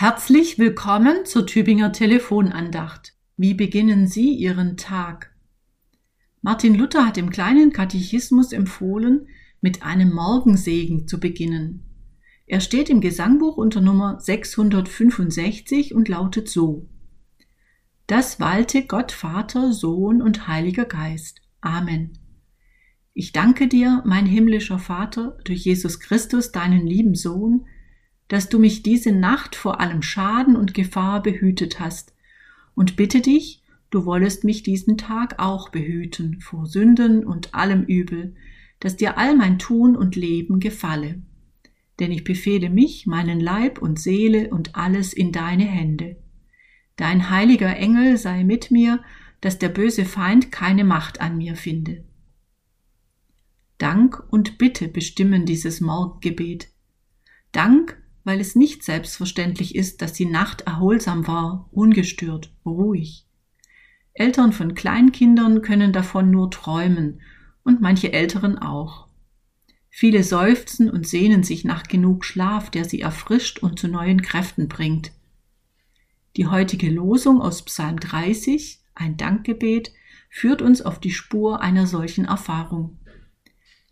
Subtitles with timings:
[0.00, 3.12] Herzlich willkommen zur Tübinger Telefonandacht.
[3.36, 5.30] Wie beginnen Sie Ihren Tag?
[6.40, 9.28] Martin Luther hat im kleinen Katechismus empfohlen,
[9.60, 11.84] mit einem Morgensegen zu beginnen.
[12.46, 16.88] Er steht im Gesangbuch unter Nummer 665 und lautet so.
[18.06, 21.42] Das walte Gott Vater, Sohn und Heiliger Geist.
[21.60, 22.18] Amen.
[23.12, 27.66] Ich danke dir, mein himmlischer Vater, durch Jesus Christus, deinen lieben Sohn,
[28.30, 32.14] dass du mich diese Nacht vor allem Schaden und Gefahr behütet hast,
[32.76, 38.36] und bitte dich, du wollest mich diesen Tag auch behüten vor Sünden und allem Übel,
[38.78, 41.20] dass dir all mein Tun und Leben gefalle.
[41.98, 46.16] Denn ich befehle mich, meinen Leib und Seele und alles in deine Hände.
[46.94, 49.02] Dein heiliger Engel sei mit mir,
[49.40, 52.04] dass der böse Feind keine Macht an mir finde.
[53.78, 56.68] Dank und Bitte bestimmen dieses Morggebet.
[57.50, 58.00] Dank,
[58.30, 63.26] weil es nicht selbstverständlich ist, dass die Nacht erholsam war, ungestört, ruhig.
[64.12, 67.22] Eltern von Kleinkindern können davon nur träumen
[67.64, 69.08] und manche Älteren auch.
[69.88, 74.68] Viele seufzen und sehnen sich nach genug Schlaf, der sie erfrischt und zu neuen Kräften
[74.68, 75.10] bringt.
[76.36, 79.92] Die heutige Losung aus Psalm 30, ein Dankgebet,
[80.28, 82.96] führt uns auf die Spur einer solchen Erfahrung.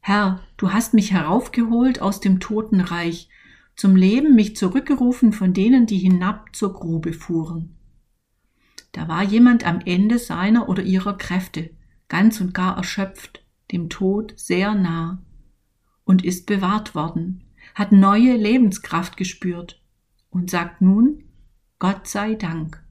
[0.00, 3.28] Herr, du hast mich heraufgeholt aus dem Totenreich
[3.76, 7.76] zum Leben mich zurückgerufen von denen, die hinab zur Grube fuhren.
[8.92, 11.70] Da war jemand am Ende seiner oder ihrer Kräfte,
[12.08, 15.22] ganz und gar erschöpft, dem Tod sehr nah,
[16.04, 19.82] und ist bewahrt worden, hat neue Lebenskraft gespürt
[20.30, 21.24] und sagt nun,
[21.78, 22.84] Gott sei Dank.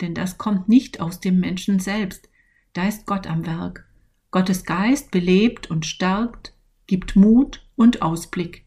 [0.00, 2.28] Denn das kommt nicht aus dem Menschen selbst,
[2.72, 3.88] da ist Gott am Werk.
[4.30, 6.52] Gottes Geist belebt und stärkt,
[6.86, 8.65] gibt Mut und Ausblick.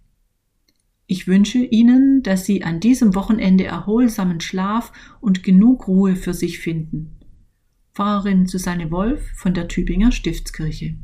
[1.11, 6.59] Ich wünsche Ihnen, dass Sie an diesem Wochenende erholsamen Schlaf und genug Ruhe für sich
[6.59, 7.17] finden.
[7.95, 10.99] Pfarrerin Susanne Wolf von der Tübinger Stiftskirche.